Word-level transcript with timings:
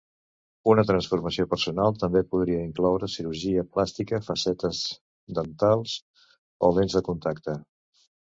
Una 0.71 0.83
transformació 0.91 1.43
personal 1.51 1.99
també 2.03 2.23
podria 2.31 2.63
incloure 2.69 3.09
cirurgia 3.17 3.65
plàstica, 3.75 4.21
facetes 4.31 4.81
dentals 5.41 5.95
o 6.69 6.73
lents 6.81 6.99
de 6.99 7.05
contacte. 7.13 7.57